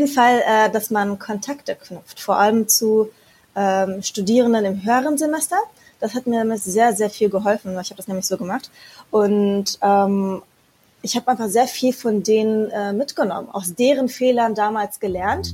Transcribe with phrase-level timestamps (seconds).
[0.00, 3.10] jeden Fall, äh, dass man Kontakte knüpft, vor allem zu
[3.54, 5.56] ähm, Studierenden im höheren Semester.
[6.00, 7.78] Das hat mir sehr, sehr viel geholfen.
[7.80, 8.70] Ich habe das nämlich so gemacht.
[9.10, 10.42] Und ähm,
[11.02, 15.52] ich habe einfach sehr viel von denen äh, mitgenommen, aus deren Fehlern damals gelernt.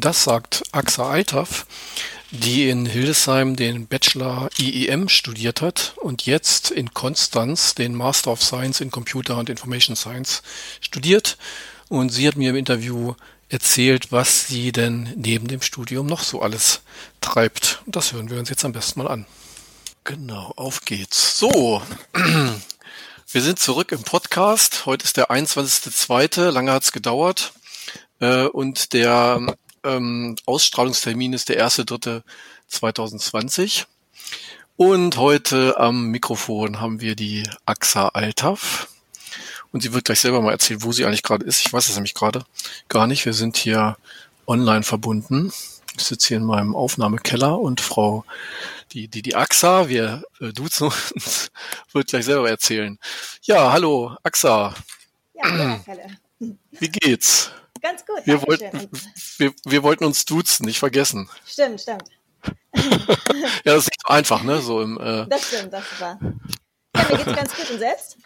[0.00, 1.66] Das sagt Axa Altaf,
[2.30, 8.42] die in Hildesheim den Bachelor IEM studiert hat und jetzt in Konstanz den Master of
[8.42, 10.42] Science in Computer und Information Science
[10.80, 11.36] studiert.
[11.90, 13.12] Und sie hat mir im Interview
[13.50, 16.80] erzählt, was sie denn neben dem Studium noch so alles
[17.20, 17.82] treibt.
[17.84, 19.26] Das hören wir uns jetzt am besten mal an.
[20.04, 21.38] Genau, auf geht's.
[21.38, 21.82] So,
[23.32, 24.86] wir sind zurück im Podcast.
[24.86, 26.48] Heute ist der 21.2.
[26.48, 27.52] Lange hat's gedauert.
[28.18, 32.22] Äh, und der ähm, Ausstrahlungstermin ist der erste dritte
[32.68, 33.86] 2020.
[34.76, 38.88] Und heute am Mikrofon haben wir die AXA Altaf.
[39.72, 41.60] Und sie wird gleich selber mal erzählen, wo sie eigentlich gerade ist.
[41.64, 42.44] Ich weiß es nämlich gerade
[42.88, 43.24] gar nicht.
[43.24, 43.96] Wir sind hier
[44.46, 45.52] online verbunden.
[45.96, 48.24] Ich sitze hier in meinem Aufnahmekeller und Frau,
[48.92, 51.50] die, die, die AXA, wir äh, duzen uns,
[51.92, 52.98] wird gleich selber erzählen.
[53.42, 54.74] Ja, hallo, AXA.
[55.34, 55.80] Ja,
[56.38, 57.50] Wie geht's?
[57.80, 58.20] Ganz gut.
[58.24, 58.90] Wir wollten,
[59.38, 61.28] wir, wir wollten uns duzen, nicht vergessen.
[61.46, 62.04] Stimmt, stimmt.
[62.74, 64.60] ja, das ist nicht so einfach, ne?
[64.60, 66.18] So im, äh das stimmt, das war.
[66.94, 68.16] Ja, mir geht's ganz gut und selbst?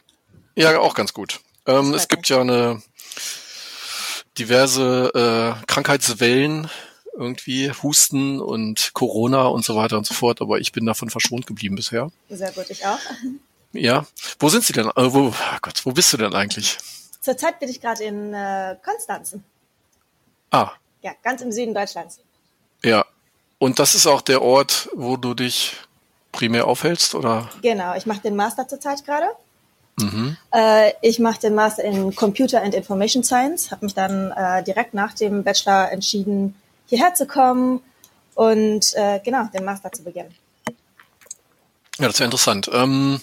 [0.56, 1.40] Ja, auch ganz gut.
[1.66, 2.82] Ähm, es gibt ja eine
[4.38, 5.10] diverse
[5.60, 6.70] äh, Krankheitswellen,
[7.16, 11.46] irgendwie Husten und Corona und so weiter und so fort, aber ich bin davon verschont
[11.46, 12.10] geblieben bisher.
[12.28, 12.98] Sehr gut, ich auch.
[13.72, 14.06] Ja.
[14.38, 14.86] Wo sind Sie denn?
[14.86, 16.78] Äh, wo, oh Gott, wo bist du denn eigentlich?
[17.24, 19.36] Zurzeit bin ich gerade in äh, Konstanz.
[20.50, 20.72] Ah.
[21.00, 22.20] Ja, ganz im Süden Deutschlands.
[22.82, 23.06] Ja.
[23.58, 25.74] Und das ist auch der Ort, wo du dich
[26.32, 27.48] primär aufhältst, oder?
[27.62, 29.28] Genau, ich mache den Master zurzeit gerade.
[29.96, 30.36] Mhm.
[30.52, 34.92] Äh, ich mache den Master in Computer and Information Science, habe mich dann äh, direkt
[34.92, 36.54] nach dem Bachelor entschieden,
[36.84, 37.80] hierher zu kommen
[38.34, 40.34] und äh, genau den Master zu beginnen.
[41.98, 42.68] Ja, das ist ja interessant.
[42.70, 43.22] Ähm,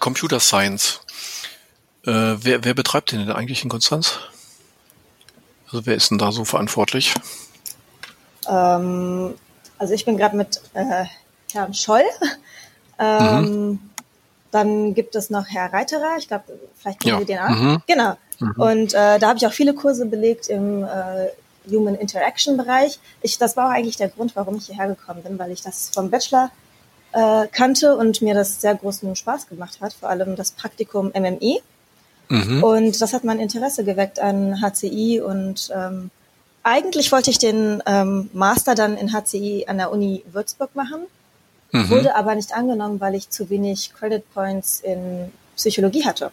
[0.00, 1.00] Computer Science.
[2.06, 4.18] Äh, wer, wer betreibt den denn eigentlich in Konstanz?
[5.66, 7.14] Also wer ist denn da so verantwortlich?
[8.48, 9.34] Ähm,
[9.78, 11.04] also ich bin gerade mit äh,
[11.52, 12.04] Herrn Scholl.
[12.98, 13.78] Ähm, mhm.
[14.50, 16.16] Dann gibt es noch Herr Reiterer.
[16.18, 16.44] Ich glaube,
[16.76, 17.20] vielleicht kennen ja.
[17.20, 17.52] Sie den an.
[17.52, 17.82] Mhm.
[17.86, 18.16] Genau.
[18.40, 18.54] Mhm.
[18.56, 21.28] Und äh, da habe ich auch viele Kurse belegt im äh,
[21.70, 22.98] Human Interaction Bereich.
[23.22, 25.90] Ich, das war auch eigentlich der Grund, warum ich hierher gekommen bin, weil ich das
[25.94, 26.50] vom Bachelor
[27.12, 31.62] äh, kannte und mir das sehr großen Spaß gemacht hat, vor allem das Praktikum MMI.
[32.30, 32.62] Mhm.
[32.62, 36.10] Und das hat mein Interesse geweckt an HCI und ähm,
[36.62, 41.00] eigentlich wollte ich den ähm, Master dann in HCI an der Uni Würzburg machen,
[41.72, 41.90] mhm.
[41.90, 46.30] wurde aber nicht angenommen, weil ich zu wenig Credit Points in Psychologie hatte.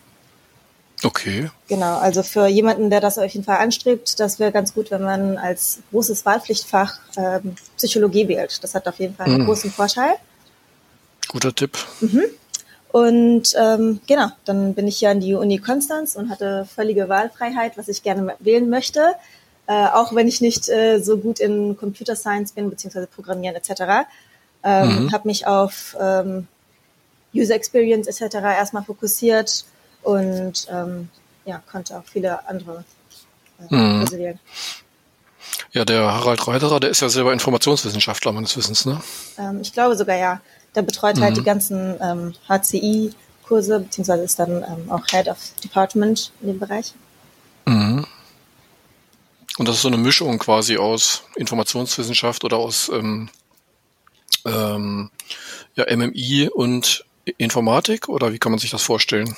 [1.04, 1.50] Okay.
[1.68, 5.04] Genau, also für jemanden, der das auf jeden Fall anstrebt, das wäre ganz gut, wenn
[5.04, 8.64] man als großes Wahlpflichtfach ähm, Psychologie wählt.
[8.64, 9.46] Das hat auf jeden Fall einen mhm.
[9.46, 10.14] großen Vorteil.
[11.28, 11.78] Guter Tipp.
[12.02, 12.24] Mhm.
[12.92, 17.78] Und ähm, genau, dann bin ich hier an die Uni Konstanz und hatte völlige Wahlfreiheit,
[17.78, 19.14] was ich gerne wählen möchte.
[19.68, 24.08] Äh, auch wenn ich nicht äh, so gut in Computer Science bin, beziehungsweise Programmieren etc.
[24.64, 25.12] Ähm, mhm.
[25.12, 26.48] Habe mich auf ähm,
[27.36, 28.36] User Experience etc.
[28.36, 29.66] erstmal fokussiert
[30.04, 31.10] und ähm,
[31.46, 32.86] ja, konnte auch viele andere
[33.70, 34.12] äh, mhm.
[34.12, 34.40] wählen.
[35.72, 39.02] Ja, der Harald Reuterer, der ist ja selber Informationswissenschaftler meines Wissens, ne?
[39.38, 40.42] Ähm, ich glaube sogar ja.
[40.76, 41.22] Der betreut mhm.
[41.22, 46.60] halt die ganzen ähm, HCI-Kurse, beziehungsweise ist dann ähm, auch Head of Department in dem
[46.60, 46.94] Bereich.
[47.66, 48.06] Mhm.
[49.58, 53.30] Und das ist so eine Mischung quasi aus Informationswissenschaft oder aus ähm,
[54.46, 55.10] ähm,
[55.76, 57.06] ja, MMI und
[57.38, 59.36] Informatik oder wie kann man sich das vorstellen?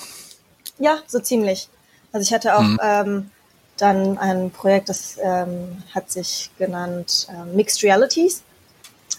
[0.77, 1.69] Ja, so ziemlich.
[2.11, 2.79] Also ich hatte auch mhm.
[2.81, 3.31] ähm,
[3.77, 8.43] dann ein Projekt, das ähm, hat sich genannt äh, Mixed Realities.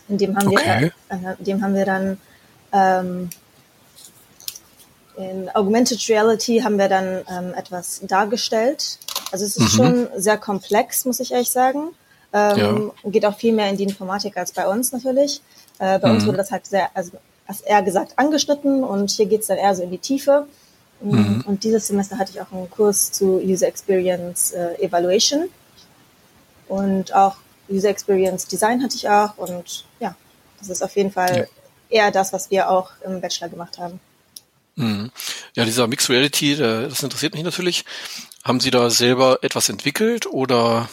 [0.09, 0.93] In dem haben okay.
[1.09, 2.19] wir, äh, in dem haben wir dann
[2.73, 3.31] ähm,
[5.17, 8.99] in Augmented Reality haben wir dann ähm, etwas dargestellt.
[9.33, 9.77] Also es ist mhm.
[9.77, 11.91] schon sehr komplex, muss ich ehrlich sagen.
[12.33, 13.11] Ähm, ja.
[13.11, 15.43] Geht auch viel mehr in die Informatik als bei uns natürlich.
[15.79, 16.15] Äh, bei mhm.
[16.15, 17.13] uns wurde das halt sehr, also
[17.47, 20.47] als eher gesagt, angeschnitten und hier geht's dann eher so in die Tiefe.
[21.01, 21.45] Mhm.
[21.47, 25.49] Und dieses Semester hatte ich auch einen Kurs zu User Experience äh, Evaluation.
[26.69, 27.37] und auch
[27.71, 30.15] User Experience Design hatte ich auch und ja,
[30.59, 31.49] das ist auf jeden Fall
[31.91, 32.05] ja.
[32.05, 34.01] eher das, was wir auch im Bachelor gemacht haben.
[34.77, 35.11] Mhm.
[35.55, 37.85] Ja, dieser Mixed Reality, das interessiert mich natürlich.
[38.45, 40.89] Haben Sie da selber etwas entwickelt oder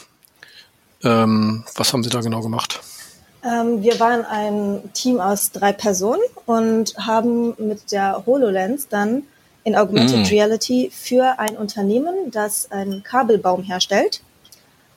[1.03, 2.81] ähm, was haben Sie da genau gemacht?
[3.43, 9.23] Ähm, wir waren ein Team aus drei Personen und haben mit der HoloLens dann
[9.63, 10.29] in Augmented mm.
[10.29, 14.21] Reality für ein Unternehmen, das einen Kabelbaum herstellt,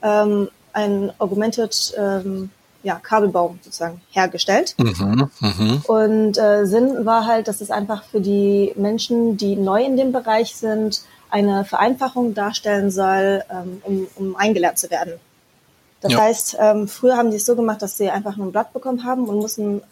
[0.02, 2.50] ähm, ein Augmented ähm,
[2.82, 4.74] ja, Kabelbaum sozusagen hergestellt.
[4.78, 5.82] Mhm, mh.
[5.86, 10.12] Und äh, Sinn war halt, dass es einfach für die Menschen, die neu in dem
[10.12, 15.14] Bereich sind, eine Vereinfachung darstellen soll, ähm, um, um eingelernt zu werden.
[16.00, 16.20] Das ja.
[16.20, 19.04] heißt, ähm, früher haben die es so gemacht, dass sie einfach nur ein Blatt bekommen
[19.04, 19.82] haben und mussten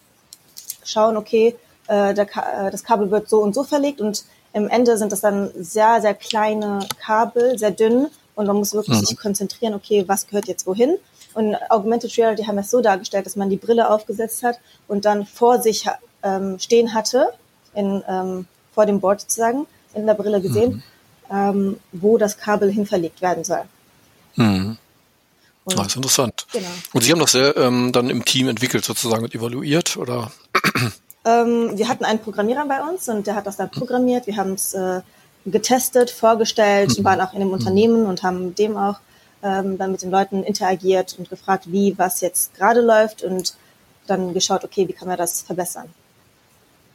[0.85, 1.55] schauen, okay,
[1.87, 4.25] äh, Ka äh, das Kabel wird so und so verlegt und
[4.55, 9.01] im Ende sind das dann sehr, sehr kleine Kabel, sehr dünn und man muss wirklich
[9.01, 9.05] mhm.
[9.05, 10.97] sich konzentrieren, okay, was gehört jetzt wohin?
[11.35, 15.27] Und Augmented Reality haben es so dargestellt, dass man die Brille aufgesetzt hat und dann
[15.27, 15.87] vor sich
[16.23, 17.27] ähm, stehen hatte,
[17.75, 20.85] in, ähm, vor dem Board sozusagen, in der Brille gesehen,
[21.29, 21.37] mhm.
[21.37, 23.65] ähm, wo das Kabel hin verlegt werden soll.
[24.37, 24.79] Mhm.
[25.65, 26.47] Und, ah, ist interessant.
[26.53, 26.69] Genau.
[26.93, 30.31] Und Sie haben das sehr, ähm, dann im Team entwickelt sozusagen und evaluiert oder?
[31.25, 34.27] Ähm, wir hatten einen Programmierer bei uns und der hat das dann programmiert.
[34.29, 35.03] Wir haben es äh,
[35.47, 37.05] getestet, vorgestellt, mhm.
[37.05, 39.01] waren auch in dem Unternehmen und haben dem auch
[39.43, 43.55] ähm, dann mit den Leuten interagiert und gefragt, wie was jetzt gerade läuft und
[44.07, 45.89] dann geschaut, okay, wie kann man das verbessern.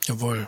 [0.05, 0.47] Jawohl.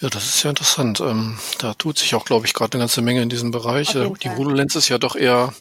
[0.00, 1.00] Ja, das ist ja interessant.
[1.00, 3.94] Ähm, da tut sich auch, glaube ich, gerade eine ganze Menge in diesem Bereich.
[3.94, 5.52] Äh, die HoloLens ist ja doch eher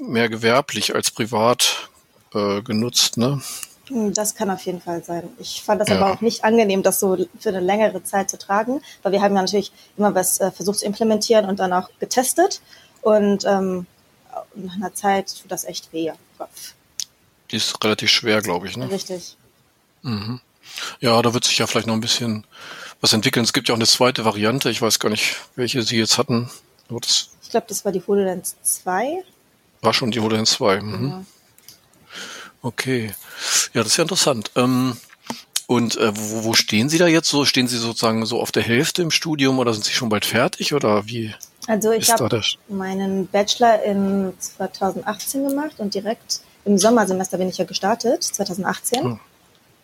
[0.00, 1.88] mehr gewerblich als privat
[2.34, 3.42] äh, genutzt, ne?
[3.90, 5.28] Hm, das kann auf jeden Fall sein.
[5.38, 5.96] Ich fand das ja.
[5.96, 9.34] aber auch nicht angenehm, das so für eine längere Zeit zu tragen, weil wir haben
[9.34, 12.60] ja natürlich immer was äh, versucht zu implementieren und dann auch getestet
[13.02, 13.86] und ähm,
[14.54, 16.12] nach einer Zeit tut das echt weh.
[16.38, 16.74] Kopf.
[17.50, 18.90] Die ist relativ schwer, glaube ich, ne?
[18.90, 19.36] Richtig.
[20.02, 20.40] Mhm.
[21.00, 22.46] Ja, da wird sich ja vielleicht noch ein bisschen
[23.00, 23.44] was entwickeln.
[23.44, 24.70] Es gibt ja auch eine zweite Variante.
[24.70, 26.48] Ich weiß gar nicht, welche Sie jetzt hatten.
[26.88, 29.24] ich glaube, das war die HoloLens 2.
[29.82, 30.80] War schon die HoloLens 2.
[30.80, 31.08] Mhm.
[31.08, 31.24] Ja.
[32.62, 33.14] Okay.
[33.72, 34.50] Ja, das ist ja interessant.
[34.56, 34.96] Ähm,
[35.66, 37.44] und äh, wo, wo stehen Sie da jetzt so?
[37.44, 40.74] Stehen Sie sozusagen so auf der Hälfte im Studium oder sind Sie schon bald fertig
[40.74, 41.32] oder wie?
[41.66, 47.64] Also ich habe meinen Bachelor in 2018 gemacht und direkt im Sommersemester bin ich ja
[47.64, 49.06] gestartet, 2018.
[49.06, 49.18] Oh.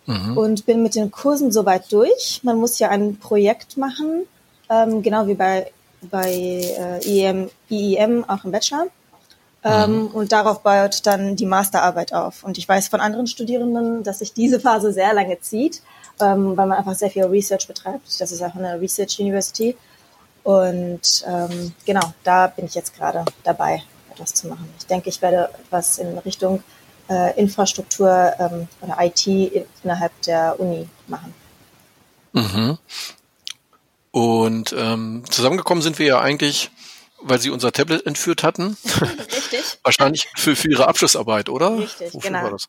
[0.07, 0.37] Mhm.
[0.37, 2.41] Und bin mit den Kursen soweit durch.
[2.43, 4.27] Man muss ja ein Projekt machen,
[4.69, 5.71] ähm, genau wie bei,
[6.03, 8.87] bei äh, IEM, IEM auch im Bachelor.
[9.67, 10.07] Ähm, mhm.
[10.09, 12.45] Und darauf baut dann die Masterarbeit auf.
[12.45, 15.83] Und ich weiß von anderen Studierenden, dass sich diese Phase sehr lange zieht,
[16.21, 18.21] ähm, weil man einfach sehr viel Research betreibt.
[18.21, 19.77] Das ist auch eine Research University.
[20.45, 23.83] Und ähm, genau, da bin ich jetzt gerade dabei,
[24.13, 24.73] etwas zu machen.
[24.79, 26.63] Ich denke, ich werde etwas in Richtung
[27.09, 31.35] äh, Infrastruktur ähm, oder IT in, innerhalb der Uni machen.
[32.33, 32.79] Mhm.
[34.13, 36.71] Und ähm, zusammengekommen sind wir ja eigentlich
[37.23, 38.77] weil sie unser Tablet entführt hatten.
[38.85, 39.79] Richtig.
[39.83, 41.79] Wahrscheinlich für, für ihre Abschlussarbeit, oder?
[41.79, 42.45] Richtig, Wofür genau.
[42.45, 42.69] War das?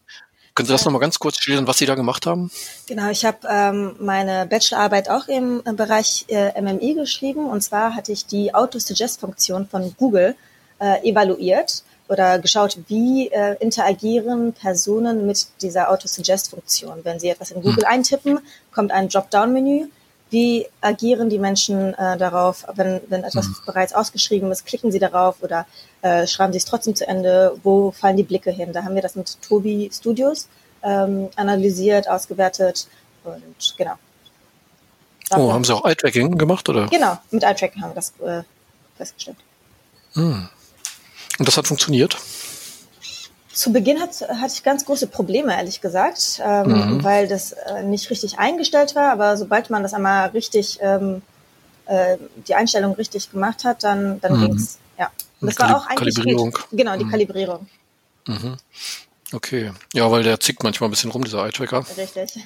[0.57, 2.49] Können Sie das nochmal ganz kurz schildern, was Sie da gemacht haben?
[2.87, 7.45] Genau, ich habe ähm, meine Bachelorarbeit auch im, im Bereich äh, MMI geschrieben.
[7.45, 10.35] Und zwar hatte ich die Auto-Suggest-Funktion von Google
[10.79, 17.01] äh, evaluiert oder geschaut, wie äh, interagieren Personen mit dieser Auto-Suggest-Funktion.
[17.03, 17.91] Wenn sie etwas in Google hm.
[17.91, 18.39] eintippen,
[18.71, 19.89] kommt ein Dropdown-Menü
[20.29, 23.55] wie agieren die Menschen äh, darauf, wenn, wenn etwas mhm.
[23.65, 25.65] bereits ausgeschrieben ist, klicken sie darauf oder
[26.01, 28.73] äh, schreiben sie es trotzdem zu Ende, wo fallen die Blicke hin?
[28.73, 30.47] Da haben wir das mit Tobi Studios
[30.83, 32.87] ähm, analysiert, ausgewertet
[33.23, 33.95] und genau.
[35.29, 36.87] Dafür oh, haben Sie auch Eye-Tracking gemacht, oder?
[36.87, 38.43] Genau, mit Eye-Tracking haben wir das äh,
[38.97, 39.37] festgestellt.
[40.13, 40.47] Hm.
[41.39, 42.17] Und das hat funktioniert?
[43.57, 47.03] Zu Beginn hat, hatte ich ganz große Probleme, ehrlich gesagt, ähm, mhm.
[47.03, 49.11] weil das äh, nicht richtig eingestellt war.
[49.11, 51.23] Aber sobald man das einmal richtig, ähm,
[51.87, 54.45] äh, die Einstellung richtig gemacht hat, dann, dann mhm.
[54.45, 54.77] ging's.
[54.99, 55.09] Ja.
[55.41, 56.51] Und das Kalib war auch eigentlich Kalibrierung.
[56.51, 56.67] Gut.
[56.71, 57.09] Genau, die mhm.
[57.09, 57.67] Kalibrierung.
[58.27, 58.57] Mhm.
[59.33, 59.71] Okay.
[59.91, 61.83] Ja, weil der zickt manchmal ein bisschen rum, dieser Eye-Tracker.
[61.97, 62.37] Richtig.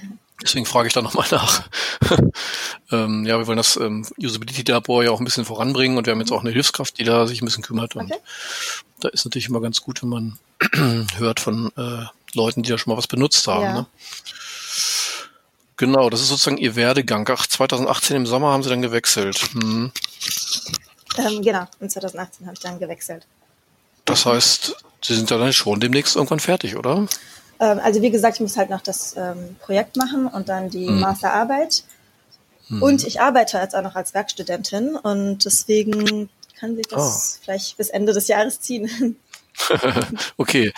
[0.42, 1.68] Deswegen frage ich da nochmal nach.
[2.92, 6.20] ähm, ja, wir wollen das ähm, Usability-Labor ja auch ein bisschen voranbringen und wir haben
[6.20, 7.96] jetzt auch eine Hilfskraft, die da sich ein bisschen kümmert.
[7.96, 8.22] Und okay.
[9.00, 10.40] da ist natürlich immer ganz gut, wenn man
[11.18, 13.64] hört von äh, Leuten, die da schon mal was benutzt haben.
[13.64, 13.74] Ja.
[13.74, 13.86] Ne?
[15.78, 17.28] Genau, das ist sozusagen ihr Werdegang.
[17.32, 19.38] Ach, 2018 im Sommer haben sie dann gewechselt.
[19.54, 19.92] Hm.
[21.18, 23.26] Ähm, genau, in 2018 habe ich dann gewechselt.
[24.06, 27.08] Das heißt, Sie sind ja dann schon demnächst irgendwann fertig, oder?
[27.62, 30.88] Ähm, also wie gesagt, ich muss halt noch das ähm, Projekt machen und dann die
[30.88, 31.00] hm.
[31.00, 31.84] Masterarbeit.
[32.68, 32.82] Hm.
[32.82, 37.42] Und ich arbeite jetzt auch noch als Werkstudentin und deswegen kann sich das oh.
[37.44, 39.16] vielleicht bis Ende des Jahres ziehen.
[40.38, 40.74] okay.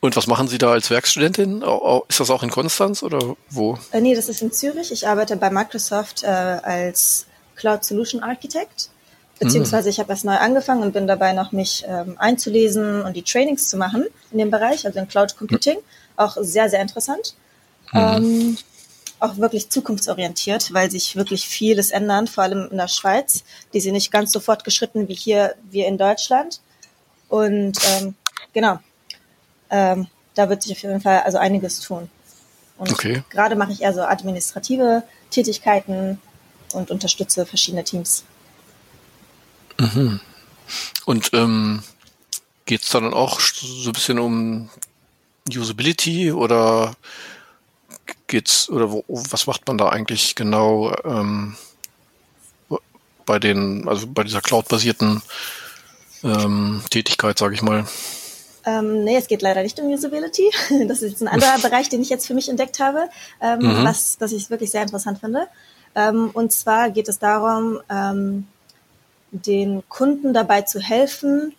[0.00, 1.62] Und was machen Sie da als Werkstudentin?
[2.08, 3.78] Ist das auch in Konstanz oder wo?
[3.92, 4.92] Äh, nee, das ist in Zürich.
[4.92, 7.26] Ich arbeite bei Microsoft äh, als
[7.56, 8.90] Cloud Solution Architect.
[9.38, 13.22] Beziehungsweise ich habe erst neu angefangen und bin dabei noch mich ähm, einzulesen und die
[13.22, 15.78] Trainings zu machen in dem Bereich, also in Cloud Computing.
[16.16, 17.34] Auch sehr, sehr interessant.
[17.92, 18.00] Mhm.
[18.00, 18.58] Ähm,
[19.20, 23.44] auch wirklich zukunftsorientiert, weil sich wirklich vieles ändert, vor allem in der Schweiz.
[23.72, 26.60] Die sind nicht ganz so fortgeschritten wie hier, wir in Deutschland.
[27.28, 28.14] Und ähm,
[28.52, 28.78] genau,
[29.70, 32.10] ähm, da wird sich auf jeden Fall also einiges tun.
[32.76, 33.22] Und okay.
[33.30, 36.20] gerade mache ich eher so administrative Tätigkeiten
[36.72, 38.24] und unterstütze verschiedene Teams.
[39.78, 40.20] Mhm.
[41.06, 41.82] Und ähm,
[42.66, 44.70] geht es dann auch so ein bisschen um
[45.48, 46.94] Usability oder
[48.26, 51.56] geht's oder wo, was macht man da eigentlich genau ähm,
[53.26, 55.22] bei den, also bei dieser Cloud-basierten
[56.22, 57.86] ähm, Tätigkeit, sage ich mal?
[58.66, 60.50] Ähm, nee, es geht leider nicht um Usability.
[60.88, 63.08] Das ist jetzt ein anderer Bereich, den ich jetzt für mich entdeckt habe,
[63.40, 63.84] ähm, mhm.
[63.84, 65.46] was, was ich wirklich sehr interessant finde.
[65.94, 68.46] Ähm, und zwar geht es darum, ähm,
[69.30, 71.54] den Kunden dabei zu helfen,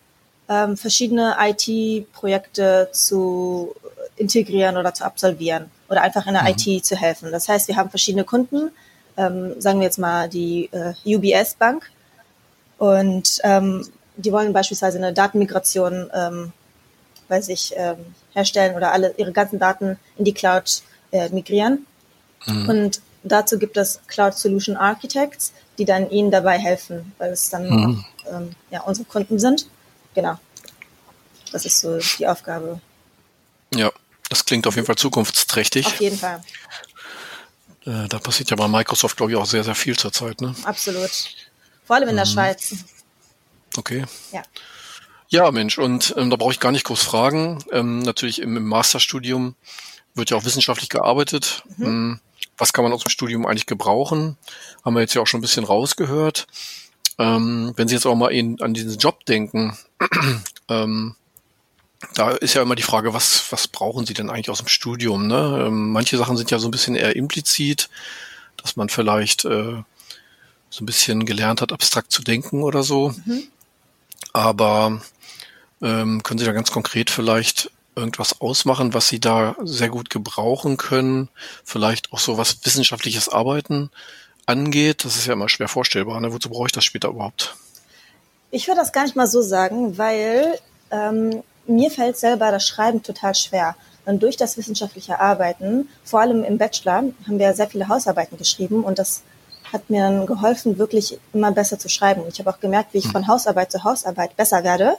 [0.49, 3.75] ähm, verschiedene IT-Projekte zu
[4.15, 6.55] integrieren oder zu absolvieren oder einfach in der mhm.
[6.57, 7.31] IT zu helfen.
[7.31, 8.71] Das heißt, wir haben verschiedene Kunden,
[9.17, 11.89] ähm, sagen wir jetzt mal die äh, UBS Bank
[12.77, 13.87] und ähm,
[14.17, 16.53] die wollen beispielsweise eine Datenmigration ähm,
[17.27, 17.97] bei sich ähm,
[18.33, 21.85] herstellen oder alle ihre ganzen Daten in die Cloud äh, migrieren.
[22.45, 22.69] Mhm.
[22.69, 27.69] Und dazu gibt es Cloud Solution Architects, die dann ihnen dabei helfen, weil es dann
[27.69, 28.05] mhm.
[28.31, 29.67] ähm, ja, unsere Kunden sind.
[30.15, 30.39] Genau.
[31.51, 32.81] Das ist so die Aufgabe.
[33.73, 33.91] Ja,
[34.29, 35.85] das klingt auf jeden Fall zukunftsträchtig.
[35.85, 36.41] Auf jeden Fall.
[37.85, 40.41] Äh, da passiert ja bei Microsoft, glaube ich, auch sehr, sehr viel zurzeit.
[40.41, 40.55] Ne?
[40.63, 41.11] Absolut.
[41.85, 42.29] Vor allem in der mhm.
[42.29, 42.75] Schweiz.
[43.77, 44.05] Okay.
[44.31, 44.41] Ja.
[45.29, 47.63] Ja, Mensch, und ähm, da brauche ich gar nicht groß fragen.
[47.71, 49.55] Ähm, natürlich im, im, Masterstudium
[50.13, 51.63] wird ja auch wissenschaftlich gearbeitet.
[51.77, 51.85] Mhm.
[51.85, 52.19] Ähm,
[52.57, 54.37] was kann man aus dem Studium eigentlich gebrauchen?
[54.83, 56.47] Haben wir jetzt ja auch schon ein bisschen rausgehört.
[57.17, 59.77] Ähm, wenn Sie jetzt auch mal in, an diesen Job denken,
[60.69, 61.15] ähm,
[62.13, 65.27] da ist ja immer die Frage, was, was brauchen Sie denn eigentlich aus dem Studium?
[65.27, 65.65] Ne?
[65.67, 67.89] Ähm, manche Sachen sind ja so ein bisschen eher implizit,
[68.57, 69.81] dass man vielleicht äh,
[70.69, 73.13] so ein bisschen gelernt hat, abstrakt zu denken oder so.
[73.25, 73.43] Mhm.
[74.33, 75.01] Aber
[75.81, 80.77] ähm, können Sie da ganz konkret vielleicht irgendwas ausmachen, was Sie da sehr gut gebrauchen
[80.77, 81.29] können?
[81.63, 83.89] Vielleicht auch so was wissenschaftliches Arbeiten
[84.45, 85.05] angeht?
[85.05, 86.19] Das ist ja immer schwer vorstellbar.
[86.19, 86.33] Ne?
[86.33, 87.55] Wozu brauche ich das später überhaupt?
[88.55, 90.57] Ich würde das gar nicht mal so sagen, weil
[90.89, 93.75] ähm, mir fällt selber das Schreiben total schwer.
[94.05, 98.85] Und durch das wissenschaftliche Arbeiten, vor allem im Bachelor, haben wir sehr viele Hausarbeiten geschrieben
[98.85, 99.23] und das
[99.73, 102.23] hat mir dann geholfen, wirklich immer besser zu schreiben.
[102.29, 103.11] Ich habe auch gemerkt, wie ich hm.
[103.11, 104.95] von Hausarbeit zu Hausarbeit besser werde.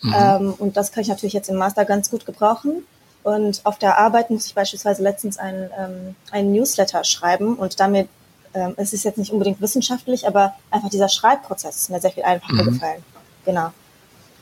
[0.00, 0.14] Mhm.
[0.16, 2.86] Ähm, und das kann ich natürlich jetzt im Master ganz gut gebrauchen.
[3.24, 8.08] Und auf der Arbeit muss ich beispielsweise letztens einen, ähm, einen Newsletter schreiben und damit,
[8.54, 12.22] ähm, es ist jetzt nicht unbedingt wissenschaftlich, aber einfach dieser Schreibprozess ist mir sehr viel
[12.22, 12.72] einfacher mhm.
[12.72, 13.02] gefallen.
[13.44, 13.72] Genau.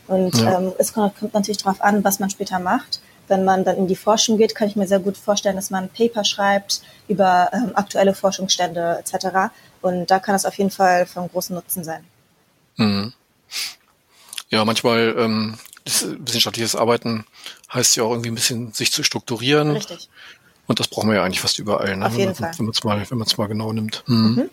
[0.06, 0.58] Und ja.
[0.58, 3.00] ähm, es kommt, kommt natürlich darauf an, was man später macht.
[3.28, 5.88] Wenn man dann in die Forschung geht, kann ich mir sehr gut vorstellen, dass man
[5.88, 9.52] Paper schreibt über ähm, aktuelle Forschungsstände etc.
[9.80, 12.04] Und da kann es auf jeden Fall von großem Nutzen sein.
[12.76, 13.12] Mhm.
[14.50, 17.24] Ja, manchmal ähm, wissenschaftliches Arbeiten
[17.72, 19.72] heißt ja auch irgendwie ein bisschen sich zu strukturieren.
[19.72, 20.10] Richtig.
[20.72, 22.06] Und das brauchen wir ja eigentlich fast überall, ne?
[22.06, 24.04] auf jeden wenn, man es mal, wenn man es mal genau nimmt.
[24.06, 24.36] Hm.
[24.36, 24.50] Mhm.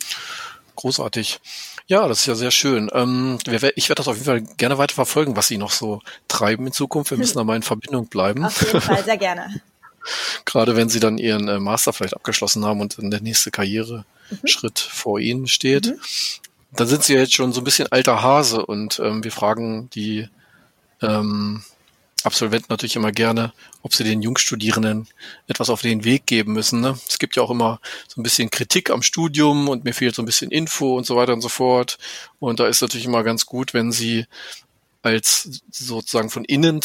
[0.76, 1.40] Großartig.
[1.88, 2.90] Ja, das ist ja sehr schön.
[2.92, 6.68] Ähm, ich werde das auf jeden Fall gerne weiter verfolgen, was Sie noch so treiben
[6.68, 7.12] in Zukunft.
[7.12, 8.44] Wir müssen da mal in Verbindung bleiben.
[8.44, 9.62] Auf jeden Fall, sehr gerne.
[10.44, 14.04] Gerade wenn Sie dann Ihren äh, Master vielleicht abgeschlossen haben und dann der nächste Karriereschritt
[14.90, 14.92] mhm.
[14.92, 15.86] vor Ihnen steht.
[15.86, 16.00] Mhm.
[16.74, 19.90] Dann sind Sie ja jetzt schon so ein bisschen alter Hase und ähm, wir fragen
[19.92, 20.28] die
[21.02, 21.64] ähm,
[22.26, 25.08] Absolventen natürlich immer gerne, ob sie den Jungstudierenden
[25.48, 26.82] etwas auf den Weg geben müssen.
[26.82, 26.98] Ne?
[27.08, 30.22] Es gibt ja auch immer so ein bisschen Kritik am Studium und mir fehlt so
[30.22, 31.98] ein bisschen Info und so weiter und so fort.
[32.40, 34.26] Und da ist natürlich immer ganz gut, wenn sie
[35.02, 36.82] als sozusagen von innen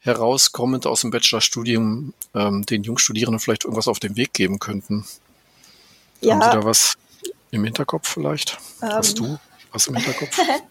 [0.00, 5.06] herauskommend aus dem Bachelorstudium ähm, den Jungstudierenden vielleicht irgendwas auf den Weg geben könnten.
[6.20, 6.34] Ja.
[6.34, 6.94] Haben Sie da was
[7.50, 8.58] im Hinterkopf vielleicht?
[8.82, 8.88] Ähm.
[8.90, 9.38] Hast du
[9.72, 10.38] was im Hinterkopf?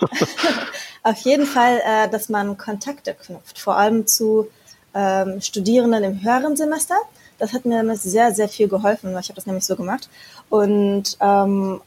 [1.04, 4.48] Auf jeden Fall, äh, dass man Kontakte knüpft, vor allem zu
[4.94, 6.94] ähm, Studierenden im höheren Semester.
[7.38, 9.10] Das hat mir sehr, sehr viel geholfen.
[9.18, 10.08] Ich habe das nämlich so gemacht.
[10.48, 11.82] Und ähm,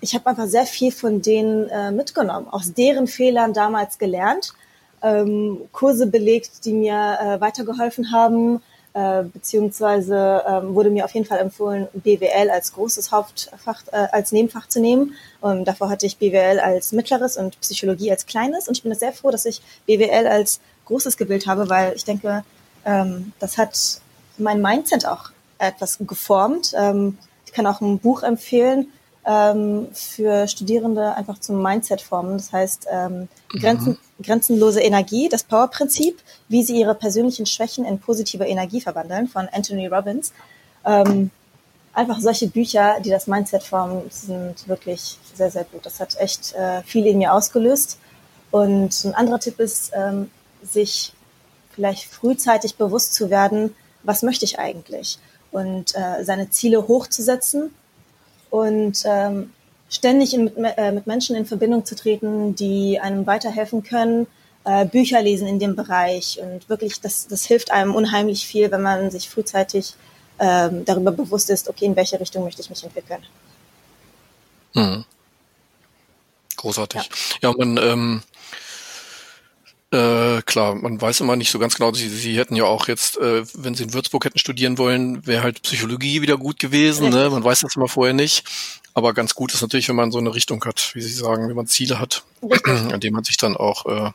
[0.00, 4.54] ich habe einfach sehr viel von denen äh, mitgenommen, aus deren Fehlern damals gelernt,
[5.02, 8.62] ähm, Kurse belegt, die mir äh, weitergeholfen haben,
[8.94, 14.30] äh, beziehungsweise ähm, wurde mir auf jeden Fall empfohlen, BWL als großes Hauptfach, äh, als
[14.30, 15.14] Nebenfach zu nehmen.
[15.40, 18.68] Und davor hatte ich BWL als mittleres und Psychologie als kleines.
[18.68, 22.44] Und ich bin sehr froh, dass ich BWL als Großes gewählt habe, weil ich denke,
[22.84, 24.00] ähm, das hat
[24.38, 26.72] mein Mindset auch etwas geformt.
[26.76, 28.88] Ähm, ich kann auch ein Buch empfehlen
[29.26, 32.36] ähm, für Studierende einfach zum Mindset formen.
[32.36, 34.22] Das heißt, ähm, Grenzen, mhm.
[34.22, 39.86] grenzenlose Energie, das Power-Prinzip, wie sie ihre persönlichen Schwächen in positive Energie verwandeln von Anthony
[39.86, 40.32] Robbins.
[40.84, 41.30] Ähm,
[41.94, 45.86] einfach solche Bücher, die das Mindset formen, sind wirklich sehr, sehr gut.
[45.86, 47.98] Das hat echt äh, viel in mir ausgelöst.
[48.50, 50.30] Und ein anderer Tipp ist, ähm,
[50.62, 51.12] sich
[51.74, 55.18] vielleicht frühzeitig bewusst zu werden, was möchte ich eigentlich?
[55.50, 57.70] Und äh, seine Ziele hochzusetzen
[58.54, 59.50] und ähm,
[59.90, 64.28] ständig in, mit, äh, mit Menschen in Verbindung zu treten, die einem weiterhelfen können,
[64.62, 68.82] äh, Bücher lesen in dem Bereich und wirklich, das, das hilft einem unheimlich viel, wenn
[68.82, 69.94] man sich frühzeitig
[70.38, 73.24] ähm, darüber bewusst ist, okay, in welche Richtung möchte ich mich entwickeln.
[74.74, 75.04] Mhm.
[76.56, 77.10] Großartig.
[77.42, 78.22] Ja, ja man, ähm,
[79.94, 81.92] äh, klar, man weiß immer nicht so ganz genau.
[81.92, 85.42] Sie, sie hätten ja auch jetzt, äh, wenn sie in Würzburg hätten studieren wollen, wäre
[85.42, 87.10] halt Psychologie wieder gut gewesen.
[87.10, 87.30] Ne?
[87.30, 88.44] Man weiß das immer vorher nicht.
[88.92, 91.56] Aber ganz gut ist natürlich, wenn man so eine Richtung hat, wie Sie sagen, wenn
[91.56, 92.24] man Ziele hat,
[92.92, 94.10] an denen man sich dann auch äh,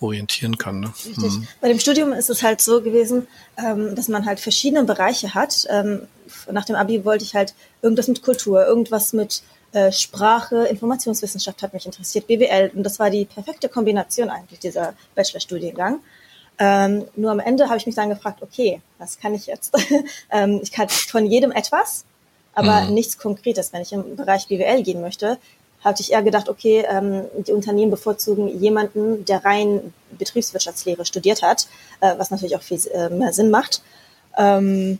[0.00, 0.80] orientieren kann.
[0.80, 0.92] Ne?
[1.06, 1.32] Richtig.
[1.32, 1.48] Mhm.
[1.60, 5.66] Bei dem Studium ist es halt so gewesen, ähm, dass man halt verschiedene Bereiche hat.
[5.68, 6.02] Ähm,
[6.50, 9.42] nach dem Abi wollte ich halt irgendwas mit Kultur, irgendwas mit
[9.72, 12.72] äh, Sprache, Informationswissenschaft hat mich interessiert, BWL.
[12.74, 16.00] Und das war die perfekte Kombination eigentlich, dieser Bachelorstudiengang.
[16.58, 19.72] Ähm, nur am Ende habe ich mich dann gefragt, okay, was kann ich jetzt?
[20.30, 22.04] ähm, ich kann von jedem etwas,
[22.54, 22.94] aber mhm.
[22.94, 23.72] nichts Konkretes.
[23.72, 25.38] Wenn ich im Bereich BWL gehen möchte,
[25.82, 31.66] hatte ich eher gedacht, okay, ähm, die Unternehmen bevorzugen jemanden, der rein Betriebswirtschaftslehre studiert hat,
[32.00, 33.82] äh, was natürlich auch viel äh, mehr Sinn macht.
[34.36, 34.98] Ähm,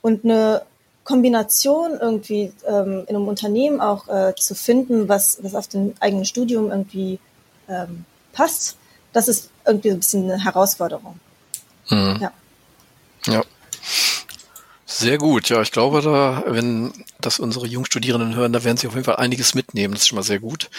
[0.00, 0.62] und eine
[1.04, 6.24] Kombination irgendwie ähm, in einem Unternehmen auch äh, zu finden, was, was auf dem eigenen
[6.24, 7.18] Studium irgendwie
[7.68, 8.76] ähm, passt,
[9.12, 11.18] das ist irgendwie ein bisschen eine Herausforderung.
[11.90, 12.18] Mhm.
[12.20, 12.32] Ja.
[13.26, 13.42] Ja.
[14.86, 15.48] Sehr gut.
[15.48, 19.16] Ja, ich glaube, da, wenn das unsere Jungstudierenden hören, da werden sie auf jeden Fall
[19.16, 19.94] einiges mitnehmen.
[19.94, 20.70] Das ist schon mal sehr gut.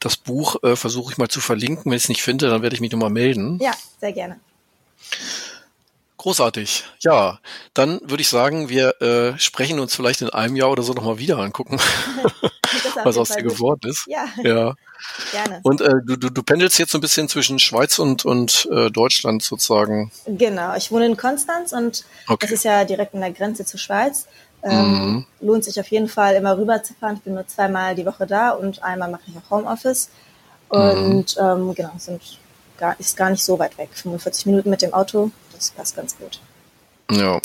[0.00, 1.86] Das Buch äh, versuche ich mal zu verlinken.
[1.86, 3.58] Wenn ich es nicht finde, dann werde ich mich nochmal melden.
[3.60, 4.38] Ja, sehr gerne.
[6.18, 6.84] Großartig.
[6.98, 7.38] Ja,
[7.74, 11.18] dann würde ich sagen, wir äh, sprechen uns vielleicht in einem Jahr oder so nochmal
[11.18, 11.78] wieder angucken,
[13.04, 14.04] was aus dir geworden ist.
[14.08, 14.26] Ja.
[14.42, 14.74] ja.
[15.32, 15.60] Gerne.
[15.62, 18.90] Und äh, du, du, du pendelst jetzt so ein bisschen zwischen Schweiz und, und äh,
[18.90, 20.10] Deutschland sozusagen.
[20.26, 22.38] Genau, ich wohne in Konstanz und okay.
[22.40, 24.26] das ist ja direkt an der Grenze zur Schweiz.
[24.64, 25.26] Ähm, mhm.
[25.40, 27.14] Lohnt sich auf jeden Fall immer rüber zu fahren.
[27.14, 30.10] Ich bin nur zweimal die Woche da und einmal mache ich auch Homeoffice.
[30.68, 31.42] Und mhm.
[31.68, 32.20] ähm, genau, sind
[32.76, 33.90] gar, ist gar nicht so weit weg.
[33.92, 36.40] 45 Minuten mit dem Auto das passt ganz gut.
[37.10, 37.40] Ja.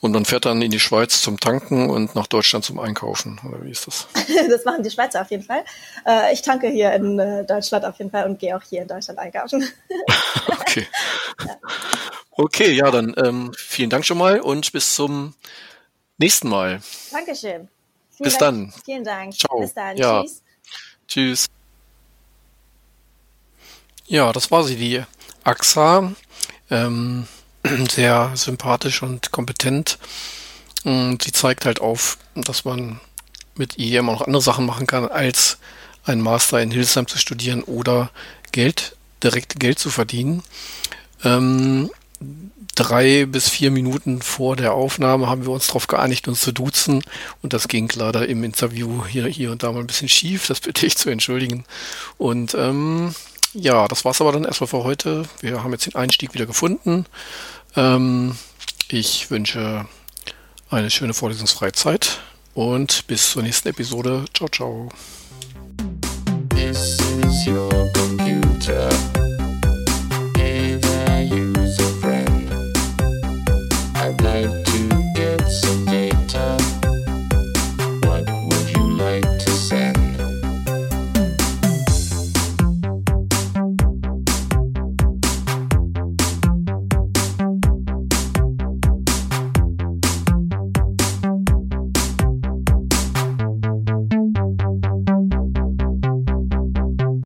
[0.00, 3.64] Und man fährt dann in die Schweiz zum Tanken und nach Deutschland zum Einkaufen, oder
[3.64, 4.08] wie ist das?
[4.50, 5.64] das machen die Schweizer auf jeden Fall.
[6.04, 8.88] Äh, ich tanke hier in äh, Deutschland auf jeden Fall und gehe auch hier in
[8.88, 9.66] Deutschland einkaufen.
[10.48, 10.86] okay.
[11.46, 11.56] Ja.
[12.32, 15.34] Okay, ja, dann ähm, vielen Dank schon mal und bis zum
[16.18, 16.80] nächsten Mal.
[17.12, 17.68] Dankeschön.
[18.10, 18.72] Vielen bis Dank.
[18.72, 18.82] dann.
[18.84, 19.34] Vielen Dank.
[19.34, 19.60] Ciao.
[19.60, 19.96] Bis dann.
[19.96, 20.22] Ja.
[20.22, 20.42] Tschüss.
[21.06, 21.46] Tschüss.
[24.06, 25.02] Ja, das war sie, die
[25.44, 26.12] AXA
[26.72, 27.26] ähm,
[27.90, 29.98] sehr sympathisch und kompetent.
[30.82, 32.98] Und sie zeigt halt auf, dass man
[33.54, 35.58] mit IEM auch noch andere Sachen machen kann, als
[36.04, 38.10] einen Master in Hildesheim zu studieren oder
[38.50, 40.42] Geld, direkt Geld zu verdienen.
[41.22, 41.90] Ähm,
[42.74, 47.04] drei bis vier Minuten vor der Aufnahme haben wir uns darauf geeinigt, uns zu duzen.
[47.42, 50.48] Und das ging leider im Interview hier, hier und da mal ein bisschen schief.
[50.48, 51.64] Das bitte ich zu entschuldigen.
[52.18, 53.14] Und ähm,
[53.54, 55.24] ja, das war's aber dann erstmal für heute.
[55.40, 57.06] Wir haben jetzt den Einstieg wieder gefunden.
[57.76, 58.36] Ähm,
[58.88, 59.86] ich wünsche
[60.70, 62.20] eine schöne vorlesungsfreie Zeit
[62.54, 64.24] und bis zur nächsten Episode.
[64.34, 64.88] Ciao, ciao.